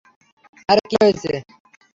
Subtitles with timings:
[0.69, 1.29] আরে কি করছো?